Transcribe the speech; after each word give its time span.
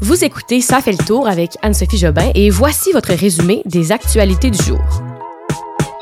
Vous 0.00 0.24
écoutez 0.24 0.60
Ça 0.60 0.80
fait 0.80 0.92
le 0.92 1.04
tour 1.04 1.26
avec 1.26 1.56
Anne-Sophie 1.60 1.98
Jobin 1.98 2.30
et 2.36 2.50
voici 2.50 2.92
votre 2.92 3.12
résumé 3.12 3.62
des 3.64 3.90
actualités 3.90 4.48
du 4.48 4.62
jour. 4.62 4.78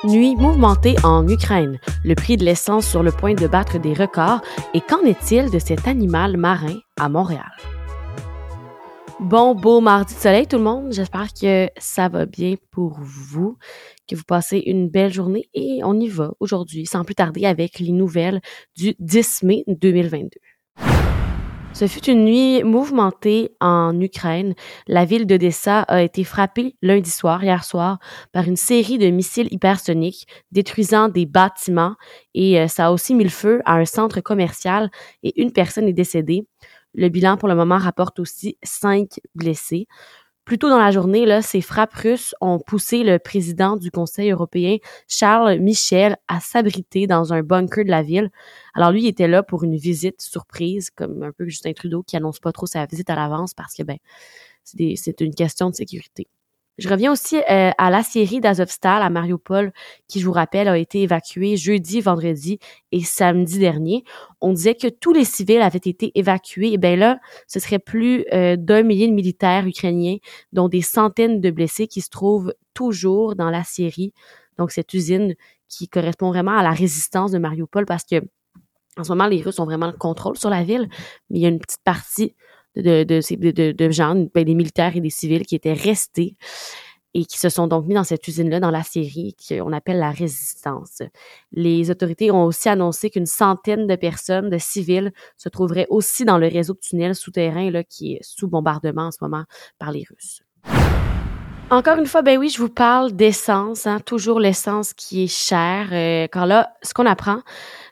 Nuit 0.04 0.36
mouvementée 0.36 0.96
en 1.02 1.26
Ukraine, 1.26 1.80
le 2.04 2.14
prix 2.14 2.36
de 2.36 2.44
l'essence 2.44 2.86
sur 2.86 3.02
le 3.02 3.10
point 3.10 3.32
de 3.32 3.46
battre 3.46 3.78
des 3.78 3.94
records 3.94 4.42
et 4.74 4.82
qu'en 4.82 5.00
est-il 5.00 5.50
de 5.50 5.58
cet 5.58 5.88
animal 5.88 6.36
marin 6.36 6.78
à 7.00 7.08
Montréal? 7.08 7.50
Bon, 9.18 9.54
beau 9.54 9.80
mardi 9.80 10.14
de 10.14 10.20
soleil 10.20 10.46
tout 10.46 10.58
le 10.58 10.64
monde, 10.64 10.92
j'espère 10.92 11.28
que 11.32 11.70
ça 11.78 12.10
va 12.10 12.26
bien 12.26 12.56
pour 12.70 12.98
vous, 13.00 13.56
que 14.06 14.14
vous 14.14 14.24
passez 14.24 14.58
une 14.58 14.90
belle 14.90 15.10
journée 15.10 15.48
et 15.54 15.80
on 15.84 15.98
y 15.98 16.08
va 16.08 16.32
aujourd'hui 16.38 16.84
sans 16.84 17.02
plus 17.02 17.14
tarder 17.14 17.46
avec 17.46 17.78
les 17.78 17.92
nouvelles 17.92 18.42
du 18.76 18.94
10 18.98 19.42
mai 19.44 19.64
2022. 19.66 20.28
Ce 21.78 21.86
fut 21.86 22.08
une 22.08 22.24
nuit 22.24 22.64
mouvementée 22.64 23.54
en 23.60 24.00
Ukraine. 24.00 24.54
La 24.86 25.04
ville 25.04 25.26
d'Odessa 25.26 25.80
a 25.82 26.00
été 26.00 26.24
frappée 26.24 26.74
lundi 26.80 27.10
soir, 27.10 27.44
hier 27.44 27.64
soir, 27.64 27.98
par 28.32 28.44
une 28.44 28.56
série 28.56 28.96
de 28.96 29.08
missiles 29.10 29.48
hypersoniques 29.50 30.26
détruisant 30.52 31.10
des 31.10 31.26
bâtiments 31.26 31.96
et 32.32 32.58
euh, 32.58 32.66
ça 32.66 32.86
a 32.86 32.92
aussi 32.92 33.14
mis 33.14 33.24
le 33.24 33.28
feu 33.30 33.60
à 33.66 33.74
un 33.74 33.84
centre 33.84 34.22
commercial 34.22 34.90
et 35.22 35.38
une 35.38 35.52
personne 35.52 35.86
est 35.86 35.92
décédée. 35.92 36.46
Le 36.94 37.10
bilan 37.10 37.36
pour 37.36 37.46
le 37.46 37.54
moment 37.54 37.76
rapporte 37.76 38.20
aussi 38.20 38.56
cinq 38.62 39.20
blessés. 39.34 39.86
Plus 40.46 40.58
tôt 40.58 40.70
dans 40.70 40.78
la 40.78 40.92
journée, 40.92 41.26
là, 41.26 41.42
ces 41.42 41.60
frappes 41.60 41.92
russes 41.92 42.34
ont 42.40 42.60
poussé 42.60 43.02
le 43.02 43.18
président 43.18 43.76
du 43.76 43.90
Conseil 43.90 44.30
européen, 44.30 44.76
Charles 45.08 45.58
Michel, 45.58 46.16
à 46.28 46.38
s'abriter 46.40 47.08
dans 47.08 47.32
un 47.32 47.42
bunker 47.42 47.84
de 47.84 47.90
la 47.90 48.02
ville. 48.02 48.30
Alors 48.74 48.92
lui, 48.92 49.02
il 49.02 49.08
était 49.08 49.26
là 49.26 49.42
pour 49.42 49.64
une 49.64 49.76
visite 49.76 50.22
surprise, 50.22 50.90
comme 50.90 51.24
un 51.24 51.32
peu 51.32 51.46
Justin 51.48 51.72
Trudeau 51.72 52.04
qui 52.04 52.16
annonce 52.16 52.38
pas 52.38 52.52
trop 52.52 52.66
sa 52.66 52.86
visite 52.86 53.10
à 53.10 53.16
l'avance 53.16 53.54
parce 53.54 53.74
que 53.74 53.82
ben 53.82 53.98
c'est 54.62 55.20
une 55.20 55.34
question 55.34 55.70
de 55.70 55.74
sécurité. 55.74 56.28
Je 56.78 56.90
reviens 56.90 57.10
aussi 57.10 57.36
euh, 57.36 57.70
à 57.78 57.90
la 57.90 58.02
série 58.02 58.40
d'Azovstal 58.40 59.02
à 59.02 59.08
Mariupol, 59.08 59.72
qui, 60.08 60.20
je 60.20 60.26
vous 60.26 60.32
rappelle, 60.32 60.68
a 60.68 60.76
été 60.76 61.02
évacuée 61.02 61.56
jeudi, 61.56 62.02
vendredi 62.02 62.58
et 62.92 63.02
samedi 63.02 63.58
dernier. 63.58 64.04
On 64.42 64.52
disait 64.52 64.74
que 64.74 64.88
tous 64.88 65.12
les 65.12 65.24
civils 65.24 65.62
avaient 65.62 65.78
été 65.78 66.12
évacués. 66.14 66.72
Et 66.72 66.78
bien 66.78 66.96
là, 66.96 67.18
ce 67.46 67.60
serait 67.60 67.78
plus 67.78 68.26
euh, 68.34 68.56
d'un 68.56 68.82
millier 68.82 69.08
de 69.08 69.14
militaires 69.14 69.66
ukrainiens, 69.66 70.16
dont 70.52 70.68
des 70.68 70.82
centaines 70.82 71.40
de 71.40 71.50
blessés 71.50 71.86
qui 71.86 72.02
se 72.02 72.10
trouvent 72.10 72.52
toujours 72.74 73.36
dans 73.36 73.48
la 73.48 73.64
Syrie. 73.64 74.12
Donc, 74.58 74.70
cette 74.70 74.92
usine 74.92 75.34
qui 75.68 75.88
correspond 75.88 76.28
vraiment 76.28 76.56
à 76.58 76.62
la 76.62 76.72
résistance 76.72 77.30
de 77.30 77.38
Mariupol 77.38 77.86
parce 77.86 78.04
que 78.04 78.20
en 78.98 79.04
ce 79.04 79.10
moment, 79.10 79.26
les 79.26 79.42
Russes 79.42 79.58
ont 79.58 79.66
vraiment 79.66 79.88
le 79.88 79.92
contrôle 79.92 80.38
sur 80.38 80.48
la 80.48 80.64
ville, 80.64 80.88
mais 81.28 81.38
il 81.38 81.42
y 81.42 81.46
a 81.46 81.50
une 81.50 81.58
petite 81.58 81.82
partie 81.84 82.34
de, 82.76 83.04
de, 83.04 83.50
de, 83.50 83.72
de 83.72 83.90
gens, 83.90 84.14
ben, 84.34 84.44
des 84.44 84.54
militaires 84.54 84.96
et 84.96 85.00
des 85.00 85.10
civils 85.10 85.46
qui 85.46 85.54
étaient 85.54 85.72
restés 85.72 86.36
et 87.18 87.24
qui 87.24 87.38
se 87.38 87.48
sont 87.48 87.66
donc 87.66 87.86
mis 87.86 87.94
dans 87.94 88.04
cette 88.04 88.28
usine-là, 88.28 88.60
dans 88.60 88.70
la 88.70 88.82
série 88.82 89.34
qu'on 89.48 89.72
appelle 89.72 89.98
la 89.98 90.10
résistance. 90.10 91.00
Les 91.50 91.90
autorités 91.90 92.30
ont 92.30 92.44
aussi 92.44 92.68
annoncé 92.68 93.08
qu'une 93.08 93.24
centaine 93.24 93.86
de 93.86 93.96
personnes, 93.96 94.50
de 94.50 94.58
civils, 94.58 95.12
se 95.38 95.48
trouveraient 95.48 95.86
aussi 95.88 96.26
dans 96.26 96.36
le 96.36 96.46
réseau 96.46 96.74
de 96.74 96.78
tunnels 96.78 97.14
souterrains 97.14 97.70
là, 97.70 97.84
qui 97.84 98.12
est 98.12 98.22
sous 98.22 98.48
bombardement 98.48 99.06
en 99.06 99.10
ce 99.10 99.18
moment 99.22 99.44
par 99.78 99.92
les 99.92 100.04
Russes. 100.10 100.42
Encore 101.70 101.98
une 101.98 102.06
fois, 102.06 102.22
ben 102.22 102.38
oui, 102.38 102.48
je 102.48 102.58
vous 102.58 102.68
parle 102.68 103.12
d'essence, 103.12 103.86
hein, 103.88 103.98
toujours 103.98 104.38
l'essence 104.38 104.92
qui 104.92 105.24
est 105.24 105.34
chère. 105.34 105.88
Euh, 105.92 106.28
quand 106.30 106.44
là, 106.44 106.74
ce 106.82 106.94
qu'on 106.94 107.06
apprend, 107.06 107.40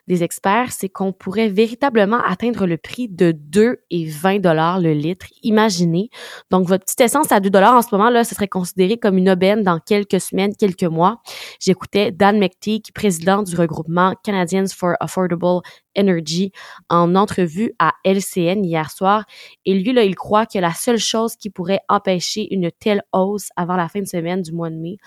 des 0.07 0.23
experts, 0.23 0.71
c'est 0.71 0.89
qu'on 0.89 1.13
pourrait 1.13 1.49
véritablement 1.49 2.21
atteindre 2.25 2.65
le 2.65 2.77
prix 2.77 3.09
de 3.09 3.31
2 3.31 3.77
et 3.89 4.05
20 4.05 4.39
dollars 4.39 4.79
le 4.79 4.93
litre. 4.93 5.27
Imaginez. 5.43 6.09
Donc, 6.51 6.67
votre 6.67 6.85
petite 6.85 7.01
essence 7.01 7.31
à 7.31 7.39
2 7.39 7.49
dollars 7.49 7.75
en 7.75 7.81
ce 7.81 7.87
moment, 7.91 8.09
là, 8.09 8.23
ce 8.23 8.35
serait 8.35 8.47
considéré 8.47 8.97
comme 8.97 9.17
une 9.17 9.29
aubaine 9.29 9.63
dans 9.63 9.79
quelques 9.79 10.21
semaines, 10.21 10.55
quelques 10.55 10.83
mois. 10.83 11.21
J'écoutais 11.59 12.11
Dan 12.11 12.39
McTeague, 12.39 12.85
président 12.93 13.43
du 13.43 13.55
regroupement 13.55 14.13
Canadians 14.23 14.67
for 14.75 14.93
Affordable 14.99 15.61
Energy, 15.97 16.51
en 16.89 17.15
entrevue 17.15 17.73
à 17.79 17.93
LCN 18.03 18.63
hier 18.63 18.91
soir. 18.91 19.25
Et 19.65 19.73
lui, 19.73 19.93
là, 19.93 20.03
il 20.03 20.15
croit 20.15 20.45
que 20.45 20.59
la 20.59 20.73
seule 20.73 20.99
chose 20.99 21.35
qui 21.35 21.49
pourrait 21.49 21.79
empêcher 21.89 22.53
une 22.53 22.69
telle 22.71 23.03
hausse 23.13 23.49
avant 23.55 23.75
la 23.75 23.87
fin 23.87 24.01
de 24.01 24.07
semaine 24.07 24.41
du 24.41 24.51
mois 24.51 24.69
de 24.69 24.75
mai, 24.75 24.97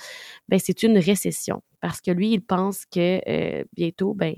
ben, 0.49 0.59
c'est 0.59 0.83
une 0.83 0.99
récession. 0.99 1.63
Parce 1.81 2.01
que 2.01 2.11
lui, 2.11 2.33
il 2.33 2.41
pense 2.41 2.87
que 2.87 3.21
euh, 3.29 3.65
bientôt, 3.77 4.15
ben, 4.15 4.35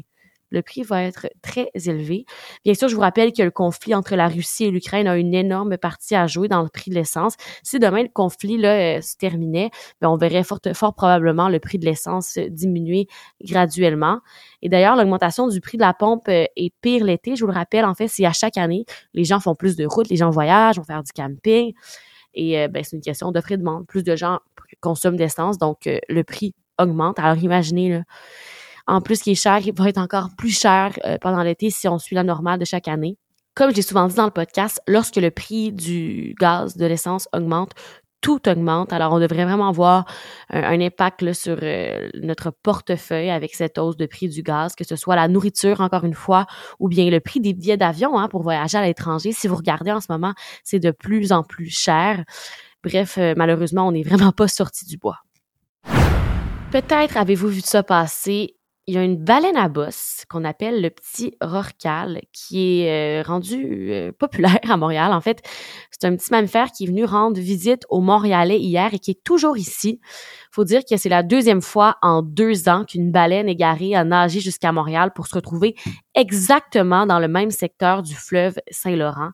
le 0.50 0.62
prix 0.62 0.82
va 0.82 1.04
être 1.04 1.28
très 1.42 1.70
élevé. 1.74 2.24
Bien 2.64 2.74
sûr, 2.74 2.88
je 2.88 2.94
vous 2.94 3.00
rappelle 3.00 3.32
que 3.32 3.42
le 3.42 3.50
conflit 3.50 3.94
entre 3.94 4.16
la 4.16 4.28
Russie 4.28 4.64
et 4.64 4.70
l'Ukraine 4.70 5.06
a 5.06 5.16
une 5.16 5.34
énorme 5.34 5.76
partie 5.78 6.14
à 6.14 6.26
jouer 6.26 6.48
dans 6.48 6.62
le 6.62 6.68
prix 6.68 6.90
de 6.90 6.96
l'essence. 6.96 7.36
Si 7.62 7.78
demain 7.78 8.02
le 8.02 8.08
conflit 8.08 8.64
euh, 8.64 9.00
se 9.00 9.16
terminait, 9.16 9.70
bien, 10.00 10.10
on 10.10 10.16
verrait 10.16 10.44
fort, 10.44 10.94
probablement 10.94 11.48
le 11.48 11.60
prix 11.60 11.78
de 11.78 11.84
l'essence 11.84 12.38
diminuer 12.38 13.06
graduellement. 13.42 14.20
Et 14.62 14.68
d'ailleurs, 14.68 14.96
l'augmentation 14.96 15.48
du 15.48 15.60
prix 15.60 15.78
de 15.78 15.82
la 15.82 15.94
pompe 15.94 16.28
euh, 16.28 16.44
est 16.56 16.74
pire 16.80 17.04
l'été. 17.04 17.36
Je 17.36 17.44
vous 17.44 17.50
le 17.50 17.56
rappelle, 17.56 17.84
en 17.84 17.94
fait, 17.94 18.08
c'est 18.08 18.24
à 18.24 18.32
chaque 18.32 18.56
année, 18.56 18.84
les 19.14 19.24
gens 19.24 19.40
font 19.40 19.54
plus 19.54 19.76
de 19.76 19.86
routes, 19.86 20.08
les 20.08 20.16
gens 20.16 20.30
voyagent, 20.30 20.76
vont 20.76 20.84
faire 20.84 21.02
du 21.02 21.12
camping. 21.12 21.72
Et 22.34 22.60
euh, 22.60 22.68
ben, 22.68 22.84
c'est 22.84 22.96
une 22.96 23.02
question 23.02 23.32
d'offre 23.32 23.52
et 23.52 23.56
de 23.56 23.62
demande. 23.62 23.86
Plus 23.86 24.02
de 24.02 24.16
gens 24.16 24.38
consomment 24.80 25.16
d'essence, 25.16 25.58
donc 25.58 25.80
le 25.86 26.22
prix 26.22 26.54
augmente. 26.78 27.18
Alors 27.18 27.36
imaginez, 27.42 27.90
là, 27.90 28.02
en 28.90 29.00
plus, 29.00 29.20
qui 29.20 29.30
est 29.30 29.34
cher, 29.36 29.60
il 29.64 29.72
va 29.72 29.88
être 29.88 29.98
encore 29.98 30.30
plus 30.36 30.58
cher 30.58 30.98
euh, 31.04 31.16
pendant 31.20 31.42
l'été 31.42 31.70
si 31.70 31.86
on 31.86 31.98
suit 31.98 32.16
la 32.16 32.24
normale 32.24 32.58
de 32.58 32.64
chaque 32.64 32.88
année. 32.88 33.16
Comme 33.54 33.72
j'ai 33.74 33.82
souvent 33.82 34.08
dit 34.08 34.16
dans 34.16 34.24
le 34.24 34.32
podcast, 34.32 34.80
lorsque 34.88 35.16
le 35.16 35.30
prix 35.30 35.72
du 35.72 36.34
gaz, 36.40 36.76
de 36.76 36.86
l'essence 36.86 37.28
augmente, 37.32 37.72
tout 38.20 38.48
augmente. 38.48 38.92
Alors, 38.92 39.12
on 39.12 39.20
devrait 39.20 39.44
vraiment 39.44 39.68
avoir 39.68 40.06
un, 40.50 40.80
impact 40.80 41.32
sur 41.32 41.56
euh, 41.62 42.08
notre 42.14 42.50
portefeuille 42.50 43.30
avec 43.30 43.54
cette 43.54 43.78
hausse 43.78 43.96
de 43.96 44.06
prix 44.06 44.28
du 44.28 44.42
gaz, 44.42 44.74
que 44.74 44.84
ce 44.84 44.96
soit 44.96 45.16
la 45.16 45.28
nourriture, 45.28 45.80
encore 45.80 46.04
une 46.04 46.14
fois, 46.14 46.46
ou 46.80 46.88
bien 46.88 47.08
le 47.10 47.20
prix 47.20 47.40
des 47.40 47.54
billets 47.54 47.76
d'avion 47.76 48.18
hein, 48.18 48.28
pour 48.28 48.42
voyager 48.42 48.76
à 48.76 48.82
l'étranger. 48.82 49.32
Si 49.32 49.46
vous 49.48 49.56
regardez 49.56 49.92
en 49.92 50.00
ce 50.00 50.10
moment, 50.10 50.34
c'est 50.64 50.80
de 50.80 50.90
plus 50.90 51.32
en 51.32 51.44
plus 51.44 51.70
cher. 51.70 52.24
Bref, 52.82 53.18
euh, 53.18 53.34
malheureusement, 53.36 53.86
on 53.86 53.92
n'est 53.92 54.02
vraiment 54.02 54.32
pas 54.32 54.48
sorti 54.48 54.84
du 54.84 54.96
bois. 54.96 55.18
Peut-être 56.72 57.16
avez-vous 57.16 57.48
vu 57.48 57.60
ça 57.60 57.82
passer 57.82 58.56
il 58.86 58.94
y 58.94 58.98
a 58.98 59.04
une 59.04 59.16
baleine 59.16 59.56
à 59.56 59.68
bosse 59.68 60.24
qu'on 60.28 60.44
appelle 60.44 60.82
le 60.82 60.90
petit 60.90 61.36
rorcal 61.40 62.20
qui 62.32 62.80
est 62.80 63.20
euh, 63.20 63.22
rendu 63.22 63.92
euh, 63.92 64.10
populaire 64.18 64.58
à 64.68 64.76
Montréal. 64.76 65.12
En 65.12 65.20
fait, 65.20 65.42
c'est 65.90 66.06
un 66.06 66.16
petit 66.16 66.30
mammifère 66.30 66.72
qui 66.72 66.84
est 66.84 66.86
venu 66.86 67.04
rendre 67.04 67.38
visite 67.38 67.84
aux 67.88 68.00
Montréalais 68.00 68.58
hier 68.58 68.92
et 68.92 68.98
qui 68.98 69.12
est 69.12 69.22
toujours 69.22 69.56
ici. 69.56 70.00
Faut 70.50 70.64
dire 70.64 70.82
que 70.88 70.96
c'est 70.96 71.08
la 71.08 71.22
deuxième 71.22 71.62
fois 71.62 71.96
en 72.02 72.22
deux 72.22 72.68
ans 72.68 72.84
qu'une 72.84 73.12
baleine 73.12 73.48
égarée 73.48 73.94
a 73.94 74.02
nagé 74.02 74.40
jusqu'à 74.40 74.72
Montréal 74.72 75.12
pour 75.14 75.26
se 75.26 75.34
retrouver 75.34 75.76
exactement 76.14 77.06
dans 77.06 77.20
le 77.20 77.28
même 77.28 77.50
secteur 77.50 78.02
du 78.02 78.14
fleuve 78.14 78.56
Saint-Laurent. 78.70 79.30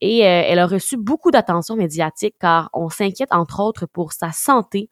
Et 0.00 0.24
euh, 0.26 0.42
elle 0.46 0.58
a 0.58 0.66
reçu 0.66 0.96
beaucoup 0.96 1.30
d'attention 1.30 1.76
médiatique 1.76 2.34
car 2.40 2.68
on 2.72 2.88
s'inquiète 2.88 3.32
entre 3.32 3.60
autres 3.60 3.86
pour 3.86 4.12
sa 4.12 4.32
santé 4.32 4.90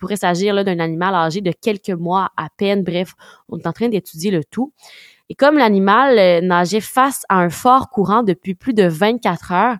pourrait 0.00 0.16
s'agir 0.16 0.64
d'un 0.64 0.80
animal 0.80 1.14
âgé 1.14 1.40
de 1.40 1.52
quelques 1.52 1.90
mois 1.90 2.30
à 2.36 2.48
peine. 2.56 2.82
Bref, 2.82 3.14
on 3.48 3.58
est 3.58 3.66
en 3.66 3.72
train 3.72 3.88
d'étudier 3.88 4.32
le 4.32 4.42
tout. 4.42 4.72
Et 5.28 5.36
comme 5.36 5.56
l'animal 5.56 6.18
euh, 6.18 6.40
nageait 6.40 6.80
face 6.80 7.22
à 7.28 7.36
un 7.36 7.50
fort 7.50 7.88
courant 7.88 8.24
depuis 8.24 8.56
plus 8.56 8.74
de 8.74 8.88
24 8.88 9.52
heures, 9.52 9.76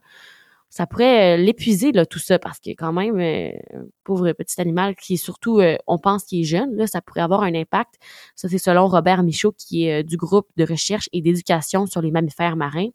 ça 0.68 0.86
pourrait 0.86 1.34
euh, 1.34 1.42
l'épuiser 1.42 1.90
là 1.90 2.06
tout 2.06 2.20
ça 2.20 2.38
parce 2.38 2.60
que 2.60 2.70
quand 2.70 2.92
même 2.92 3.18
euh, 3.18 3.50
pauvre 4.04 4.30
petit 4.30 4.60
animal 4.60 4.94
qui 4.94 5.14
est 5.14 5.16
surtout 5.16 5.60
on 5.88 5.98
pense 5.98 6.22
qu'il 6.22 6.42
est 6.42 6.44
jeune 6.44 6.76
là 6.76 6.86
ça 6.86 7.00
pourrait 7.00 7.22
avoir 7.22 7.42
un 7.42 7.56
impact 7.56 7.94
ça 8.36 8.48
c'est 8.48 8.58
selon 8.58 8.86
Robert 8.86 9.24
Michaud 9.24 9.50
qui 9.50 9.88
est 9.88 10.04
du 10.04 10.16
groupe 10.16 10.46
de 10.56 10.64
recherche 10.64 11.08
et 11.12 11.22
d'éducation 11.22 11.86
sur 11.86 12.00
les 12.00 12.12
mammifères 12.12 12.54
marins 12.54 12.90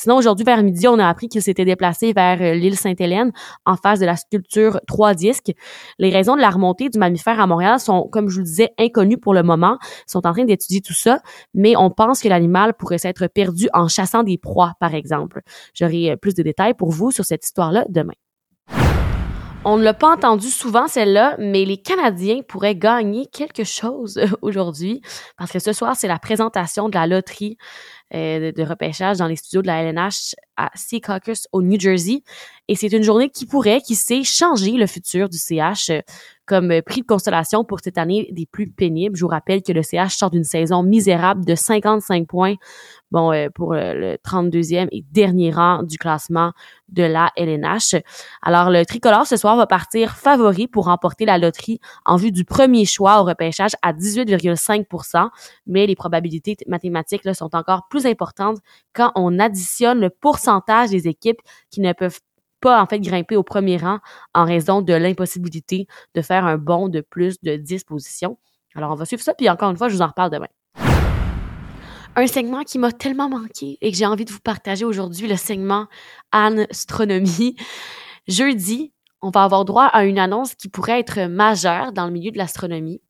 Sinon, 0.00 0.16
aujourd'hui, 0.16 0.44
vers 0.44 0.62
midi, 0.62 0.86
on 0.86 1.00
a 1.00 1.08
appris 1.08 1.28
qu'il 1.28 1.42
s'était 1.42 1.64
déplacé 1.64 2.12
vers 2.12 2.40
euh, 2.40 2.54
l'île 2.54 2.76
Sainte-Hélène, 2.76 3.32
en 3.66 3.74
face 3.74 3.98
de 3.98 4.06
la 4.06 4.14
sculpture 4.14 4.80
Trois 4.86 5.12
disques. 5.14 5.50
Les 5.98 6.10
raisons 6.10 6.36
de 6.36 6.40
la 6.40 6.50
remontée 6.50 6.88
du 6.88 7.00
mammifère 7.00 7.40
à 7.40 7.48
Montréal 7.48 7.80
sont, 7.80 8.08
comme 8.12 8.28
je 8.28 8.34
vous 8.34 8.40
le 8.42 8.44
disais, 8.44 8.70
inconnues 8.78 9.18
pour 9.18 9.34
le 9.34 9.42
moment. 9.42 9.76
Ils 10.06 10.12
sont 10.12 10.24
en 10.24 10.32
train 10.32 10.44
d'étudier 10.44 10.82
tout 10.82 10.94
ça, 10.94 11.18
mais 11.52 11.74
on 11.76 11.90
pense 11.90 12.22
que 12.22 12.28
l'animal 12.28 12.74
pourrait 12.74 12.98
s'être 12.98 13.26
perdu 13.26 13.68
en 13.74 13.88
chassant 13.88 14.22
des 14.22 14.38
proies, 14.38 14.74
par 14.78 14.94
exemple. 14.94 15.40
J'aurai 15.74 16.12
euh, 16.12 16.16
plus 16.16 16.34
de 16.34 16.44
détails 16.44 16.74
pour 16.74 16.92
vous 16.92 17.10
sur 17.10 17.24
cette 17.24 17.44
histoire-là 17.44 17.84
demain. 17.88 18.14
On 19.64 19.76
ne 19.76 19.82
l'a 19.82 19.92
pas 19.92 20.14
entendu 20.14 20.48
souvent 20.48 20.86
celle-là, 20.86 21.34
mais 21.38 21.64
les 21.64 21.76
Canadiens 21.76 22.40
pourraient 22.46 22.76
gagner 22.76 23.26
quelque 23.26 23.64
chose 23.64 24.20
aujourd'hui 24.40 25.02
parce 25.36 25.50
que 25.50 25.58
ce 25.58 25.72
soir 25.72 25.96
c'est 25.96 26.06
la 26.06 26.20
présentation 26.20 26.88
de 26.88 26.94
la 26.94 27.08
loterie 27.08 27.58
euh, 28.14 28.52
de, 28.52 28.62
repêchage 28.62 29.18
dans 29.18 29.26
les 29.26 29.36
studios 29.36 29.62
de 29.62 29.66
la 29.66 29.82
LNH 29.82 30.34
à 30.56 30.70
Sea 30.74 31.00
Caucus 31.00 31.46
au 31.52 31.62
New 31.62 31.78
Jersey. 31.78 32.22
Et 32.66 32.74
c'est 32.74 32.92
une 32.92 33.02
journée 33.02 33.30
qui 33.30 33.46
pourrait, 33.46 33.80
qui 33.80 33.94
sait, 33.94 34.24
changer 34.24 34.72
le 34.72 34.86
futur 34.86 35.28
du 35.28 35.38
CH 35.38 35.90
euh, 35.90 36.00
comme 36.46 36.80
prix 36.82 37.02
de 37.02 37.06
consolation 37.06 37.64
pour 37.64 37.80
cette 37.80 37.98
année 37.98 38.28
des 38.32 38.46
plus 38.46 38.70
pénibles. 38.70 39.14
Je 39.14 39.22
vous 39.22 39.28
rappelle 39.28 39.62
que 39.62 39.72
le 39.72 39.82
CH 39.82 40.16
sort 40.16 40.30
d'une 40.30 40.44
saison 40.44 40.82
misérable 40.82 41.44
de 41.44 41.54
55 41.54 42.26
points 42.26 42.54
bon, 43.10 43.32
euh, 43.32 43.48
pour 43.54 43.74
le 43.74 44.16
32e 44.16 44.88
et 44.90 45.04
dernier 45.12 45.50
rang 45.50 45.82
du 45.82 45.98
classement 45.98 46.52
de 46.88 47.02
la 47.02 47.30
LNH. 47.36 47.96
Alors, 48.40 48.70
le 48.70 48.86
tricolore 48.86 49.26
ce 49.26 49.36
soir 49.36 49.56
va 49.56 49.66
partir 49.66 50.16
favori 50.16 50.66
pour 50.66 50.86
remporter 50.86 51.26
la 51.26 51.36
loterie 51.36 51.80
en 52.06 52.16
vue 52.16 52.32
du 52.32 52.46
premier 52.46 52.86
choix 52.86 53.20
au 53.20 53.24
repêchage 53.24 53.72
à 53.82 53.92
18,5% 53.92 55.28
mais 55.66 55.86
les 55.86 55.94
probabilités 55.94 56.56
mathématiques 56.66 57.24
là, 57.24 57.34
sont 57.34 57.54
encore 57.54 57.88
plus 57.88 57.97
importantes 58.06 58.58
quand 58.92 59.12
on 59.14 59.38
additionne 59.38 60.00
le 60.00 60.10
pourcentage 60.10 60.90
des 60.90 61.08
équipes 61.08 61.40
qui 61.70 61.80
ne 61.80 61.92
peuvent 61.92 62.20
pas 62.60 62.80
en 62.82 62.86
fait 62.86 62.98
grimper 63.00 63.36
au 63.36 63.42
premier 63.42 63.76
rang 63.76 63.98
en 64.34 64.44
raison 64.44 64.82
de 64.82 64.92
l'impossibilité 64.92 65.86
de 66.14 66.22
faire 66.22 66.44
un 66.44 66.56
bond 66.58 66.88
de 66.88 67.00
plus 67.00 67.40
de 67.42 67.56
10 67.56 67.84
positions. 67.84 68.38
Alors, 68.74 68.92
on 68.92 68.94
va 68.94 69.04
suivre 69.04 69.22
ça, 69.22 69.34
puis 69.34 69.48
encore 69.48 69.70
une 69.70 69.76
fois, 69.76 69.88
je 69.88 69.94
vous 69.94 70.02
en 70.02 70.08
reparle 70.08 70.30
demain. 70.30 70.48
Un 72.16 72.26
segment 72.26 72.64
qui 72.64 72.78
m'a 72.78 72.90
tellement 72.90 73.28
manqué 73.28 73.78
et 73.80 73.90
que 73.90 73.96
j'ai 73.96 74.06
envie 74.06 74.24
de 74.24 74.32
vous 74.32 74.40
partager 74.40 74.84
aujourd'hui, 74.84 75.28
le 75.28 75.36
segment 75.36 75.86
Astronomie. 76.32 77.56
Jeudi, 78.26 78.92
on 79.22 79.30
va 79.30 79.44
avoir 79.44 79.64
droit 79.64 79.84
à 79.84 80.04
une 80.04 80.18
annonce 80.18 80.54
qui 80.54 80.68
pourrait 80.68 81.00
être 81.00 81.20
majeure 81.28 81.92
dans 81.92 82.06
le 82.06 82.12
milieu 82.12 82.30
de 82.30 82.38
l'astronomie. 82.38 83.00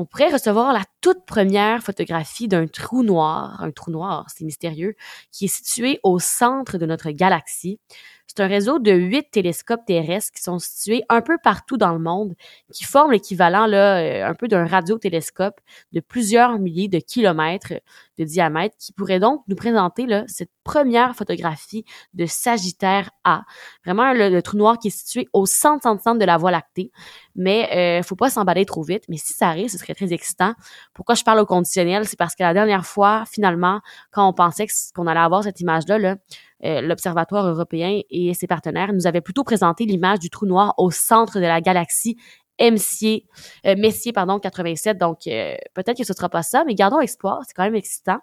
On 0.00 0.04
pourrait 0.04 0.30
recevoir 0.30 0.72
la 0.72 0.84
toute 1.00 1.26
première 1.26 1.82
photographie 1.82 2.46
d'un 2.46 2.68
trou 2.68 3.02
noir, 3.02 3.60
un 3.60 3.72
trou 3.72 3.90
noir, 3.90 4.26
c'est 4.32 4.44
mystérieux, 4.44 4.94
qui 5.32 5.46
est 5.46 5.48
situé 5.48 5.98
au 6.04 6.20
centre 6.20 6.78
de 6.78 6.86
notre 6.86 7.10
galaxie. 7.10 7.80
C'est 8.28 8.38
un 8.38 8.46
réseau 8.46 8.78
de 8.78 8.92
huit 8.92 9.28
télescopes 9.32 9.84
terrestres 9.86 10.30
qui 10.30 10.40
sont 10.40 10.60
situés 10.60 11.02
un 11.08 11.20
peu 11.20 11.36
partout 11.42 11.76
dans 11.76 11.92
le 11.92 11.98
monde, 11.98 12.36
qui 12.72 12.84
forment 12.84 13.10
l'équivalent 13.10 13.66
là 13.66 13.98
euh, 13.98 14.30
un 14.30 14.34
peu 14.34 14.46
d'un 14.46 14.66
radiotélescope 14.66 15.60
de 15.90 15.98
plusieurs 15.98 16.60
milliers 16.60 16.86
de 16.86 17.00
kilomètres 17.00 17.72
de 18.18 18.24
diamètre, 18.24 18.76
qui 18.78 18.92
pourrait 18.92 19.18
donc 19.18 19.42
nous 19.48 19.56
présenter 19.56 20.06
là 20.06 20.22
cette 20.28 20.52
première 20.68 21.16
photographie 21.16 21.86
de 22.12 22.26
Sagittaire 22.26 23.08
A. 23.24 23.44
Vraiment 23.86 24.12
le, 24.12 24.42
trou 24.42 24.58
noir 24.58 24.78
qui 24.78 24.88
est 24.88 24.90
situé 24.90 25.26
au 25.32 25.46
centre, 25.46 25.82
centre, 25.82 26.02
centre 26.02 26.18
de 26.18 26.26
la 26.26 26.36
Voie 26.36 26.50
lactée. 26.50 26.90
Mais 27.34 27.70
euh, 27.74 28.02
faut 28.02 28.16
pas 28.16 28.28
s'emballer 28.28 28.66
trop 28.66 28.82
vite. 28.82 29.04
Mais 29.08 29.16
si 29.16 29.32
ça 29.32 29.48
arrive, 29.48 29.70
ce 29.70 29.78
serait 29.78 29.94
très 29.94 30.12
excitant. 30.12 30.52
Pourquoi 30.92 31.14
je 31.14 31.24
parle 31.24 31.40
au 31.40 31.46
conditionnel, 31.46 32.06
c'est 32.06 32.18
parce 32.18 32.34
que 32.34 32.42
la 32.42 32.52
dernière 32.52 32.84
fois, 32.84 33.24
finalement, 33.32 33.80
quand 34.10 34.28
on 34.28 34.34
pensait 34.34 34.66
qu'on 34.94 35.06
allait 35.06 35.20
avoir 35.20 35.42
cette 35.42 35.58
image-là, 35.60 35.98
là, 35.98 36.16
euh, 36.64 36.82
l'Observatoire 36.82 37.46
européen 37.46 38.00
et 38.10 38.34
ses 38.34 38.46
partenaires 38.46 38.92
nous 38.92 39.06
avaient 39.06 39.22
plutôt 39.22 39.44
présenté 39.44 39.86
l'image 39.86 40.18
du 40.18 40.28
trou 40.28 40.44
noir 40.44 40.74
au 40.76 40.90
centre 40.90 41.38
de 41.38 41.46
la 41.46 41.62
galaxie 41.62 42.18
Messier, 42.60 43.26
euh, 43.66 43.74
Messier 43.76 44.12
pardon, 44.12 44.38
87. 44.38 44.98
Donc, 44.98 45.26
euh, 45.26 45.54
peut-être 45.74 45.98
que 45.98 46.04
ce 46.04 46.12
sera 46.12 46.28
pas 46.28 46.42
ça, 46.42 46.64
mais 46.64 46.74
gardons 46.74 47.00
espoir. 47.00 47.42
C'est 47.46 47.54
quand 47.54 47.64
même 47.64 47.74
excitant. 47.74 48.18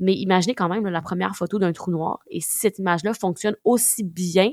Mais 0.00 0.14
imaginez 0.14 0.54
quand 0.54 0.68
même 0.68 0.86
la 0.86 1.02
première 1.02 1.34
photo 1.34 1.58
d'un 1.58 1.72
trou 1.72 1.90
noir. 1.90 2.20
Et 2.28 2.40
si 2.40 2.58
cette 2.58 2.78
image-là 2.78 3.14
fonctionne 3.14 3.56
aussi 3.64 4.04
bien, 4.04 4.50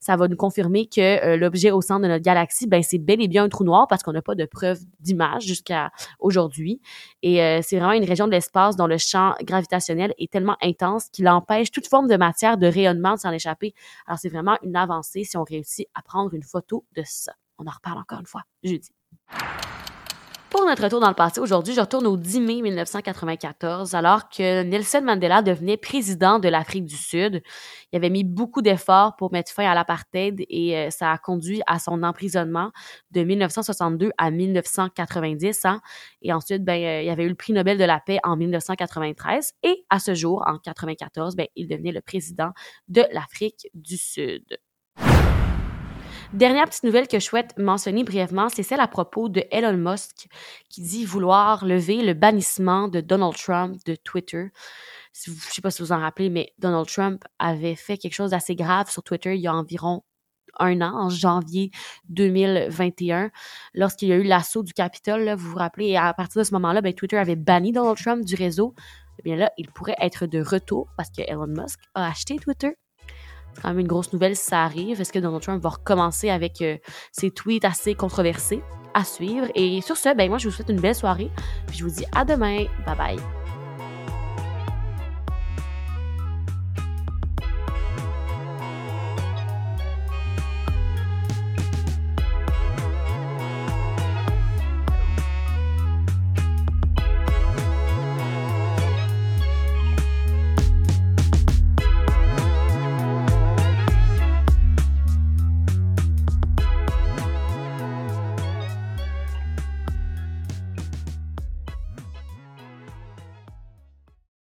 ça 0.00 0.16
va 0.16 0.28
nous 0.28 0.36
confirmer 0.36 0.86
que 0.86 1.00
euh, 1.00 1.36
l'objet 1.36 1.70
au 1.70 1.80
centre 1.80 2.02
de 2.02 2.08
notre 2.08 2.22
galaxie, 2.22 2.66
ben 2.66 2.82
c'est 2.82 2.98
bel 2.98 3.20
et 3.20 3.28
bien 3.28 3.44
un 3.44 3.48
trou 3.48 3.64
noir 3.64 3.86
parce 3.88 4.02
qu'on 4.02 4.12
n'a 4.12 4.22
pas 4.22 4.34
de 4.34 4.44
preuve 4.44 4.78
d'image 5.00 5.44
jusqu'à 5.44 5.90
aujourd'hui. 6.18 6.80
Et 7.22 7.36
c'est 7.62 7.78
vraiment 7.78 7.92
une 7.92 8.04
région 8.04 8.26
de 8.26 8.32
l'espace 8.32 8.76
dont 8.76 8.86
le 8.86 8.98
champ 8.98 9.34
gravitationnel 9.42 10.14
est 10.18 10.30
tellement 10.30 10.56
intense 10.62 11.08
qu'il 11.10 11.28
empêche 11.28 11.70
toute 11.70 11.86
forme 11.86 12.06
de 12.06 12.16
matière 12.16 12.58
de 12.58 12.66
rayonnement 12.66 13.14
de 13.14 13.18
s'en 13.18 13.32
échapper. 13.32 13.74
Alors, 14.06 14.18
c'est 14.18 14.28
vraiment 14.28 14.58
une 14.62 14.76
avancée 14.76 15.24
si 15.24 15.36
on 15.36 15.44
réussit 15.44 15.88
à 15.94 16.02
prendre 16.02 16.34
une 16.34 16.42
photo 16.42 16.84
de 16.94 17.02
ça. 17.04 17.32
On 17.58 17.66
en 17.66 17.70
reparle 17.70 17.98
encore 17.98 18.20
une 18.20 18.26
fois 18.26 18.42
jeudi. 18.62 18.90
Pour 20.54 20.66
notre 20.66 20.84
retour 20.84 21.00
dans 21.00 21.08
le 21.08 21.14
passé, 21.14 21.40
aujourd'hui, 21.40 21.74
je 21.74 21.80
retourne 21.80 22.06
au 22.06 22.16
10 22.16 22.40
mai 22.40 22.62
1994, 22.62 23.96
alors 23.96 24.28
que 24.28 24.62
Nelson 24.62 25.02
Mandela 25.02 25.42
devenait 25.42 25.76
président 25.76 26.38
de 26.38 26.48
l'Afrique 26.48 26.84
du 26.84 26.94
Sud. 26.94 27.42
Il 27.90 27.96
avait 27.96 28.08
mis 28.08 28.22
beaucoup 28.22 28.62
d'efforts 28.62 29.16
pour 29.16 29.32
mettre 29.32 29.50
fin 29.50 29.68
à 29.68 29.74
l'apartheid 29.74 30.46
et 30.48 30.78
euh, 30.78 30.90
ça 30.90 31.10
a 31.10 31.18
conduit 31.18 31.60
à 31.66 31.80
son 31.80 32.04
emprisonnement 32.04 32.70
de 33.10 33.24
1962 33.24 34.12
à 34.16 34.30
1990. 34.30 35.64
Hein. 35.64 35.80
Et 36.22 36.32
ensuite, 36.32 36.62
ben, 36.62 36.80
euh, 36.80 37.02
il 37.02 37.06
y 37.06 37.10
avait 37.10 37.24
eu 37.24 37.30
le 37.30 37.34
prix 37.34 37.52
Nobel 37.52 37.76
de 37.76 37.84
la 37.84 37.98
paix 37.98 38.20
en 38.22 38.36
1993 38.36 39.54
et 39.64 39.84
à 39.90 39.98
ce 39.98 40.14
jour, 40.14 40.42
en 40.46 40.52
1994, 40.52 41.34
ben, 41.34 41.48
il 41.56 41.66
devenait 41.66 41.90
le 41.90 42.00
président 42.00 42.52
de 42.86 43.02
l'Afrique 43.10 43.66
du 43.74 43.96
Sud. 43.96 44.44
Dernière 46.34 46.64
petite 46.64 46.82
nouvelle 46.82 47.06
que 47.06 47.20
je 47.20 47.24
souhaite 47.24 47.56
mentionner 47.58 48.02
brièvement, 48.02 48.48
c'est 48.48 48.64
celle 48.64 48.80
à 48.80 48.88
propos 48.88 49.28
de 49.28 49.44
Elon 49.52 49.76
Musk 49.76 50.26
qui 50.68 50.82
dit 50.82 51.04
vouloir 51.04 51.64
lever 51.64 52.02
le 52.02 52.12
bannissement 52.12 52.88
de 52.88 53.00
Donald 53.00 53.36
Trump 53.36 53.78
de 53.86 53.94
Twitter. 53.94 54.48
Je 55.12 55.30
ne 55.30 55.36
sais 55.36 55.62
pas 55.62 55.70
si 55.70 55.80
vous 55.80 55.92
en 55.92 56.00
rappelez, 56.00 56.30
mais 56.30 56.52
Donald 56.58 56.88
Trump 56.88 57.22
avait 57.38 57.76
fait 57.76 57.98
quelque 57.98 58.14
chose 58.14 58.32
d'assez 58.32 58.56
grave 58.56 58.90
sur 58.90 59.04
Twitter 59.04 59.36
il 59.36 59.42
y 59.42 59.46
a 59.46 59.54
environ 59.54 60.02
un 60.58 60.80
an, 60.80 61.04
en 61.04 61.08
janvier 61.08 61.70
2021, 62.08 63.30
lorsqu'il 63.74 64.08
y 64.08 64.12
a 64.12 64.16
eu 64.16 64.24
l'assaut 64.24 64.64
du 64.64 64.72
Capitole. 64.72 65.34
vous 65.36 65.50
vous 65.50 65.58
rappelez, 65.58 65.90
et 65.90 65.96
à 65.96 66.12
partir 66.14 66.40
de 66.40 66.44
ce 66.44 66.52
moment-là, 66.54 66.80
ben, 66.80 66.92
Twitter 66.92 67.16
avait 67.16 67.36
banni 67.36 67.70
Donald 67.70 67.96
Trump 67.96 68.24
du 68.24 68.34
réseau. 68.34 68.74
Eh 69.20 69.22
bien 69.22 69.36
là, 69.36 69.52
il 69.56 69.70
pourrait 69.70 69.96
être 70.00 70.26
de 70.26 70.40
retour 70.40 70.88
parce 70.96 71.10
que 71.10 71.22
Elon 71.22 71.46
Musk 71.46 71.78
a 71.94 72.08
acheté 72.08 72.40
Twitter 72.40 72.76
quand 73.62 73.68
même 73.68 73.80
une 73.80 73.86
grosse 73.86 74.12
nouvelle 74.12 74.36
ça 74.36 74.62
arrive. 74.62 75.00
Est-ce 75.00 75.12
que 75.12 75.18
Donald 75.18 75.42
Trump 75.42 75.62
va 75.62 75.70
recommencer 75.70 76.30
avec 76.30 76.62
euh, 76.62 76.76
ses 77.12 77.30
tweets 77.30 77.64
assez 77.64 77.94
controversés 77.94 78.62
à 78.94 79.04
suivre? 79.04 79.46
Et 79.54 79.80
sur 79.80 79.96
ce, 79.96 80.14
ben 80.14 80.28
moi, 80.28 80.38
je 80.38 80.48
vous 80.48 80.54
souhaite 80.54 80.68
une 80.68 80.80
belle 80.80 80.94
soirée. 80.94 81.30
Puis 81.66 81.78
je 81.78 81.84
vous 81.84 81.90
dis 81.90 82.04
à 82.14 82.24
demain. 82.24 82.64
Bye 82.86 82.96
bye. 82.96 83.43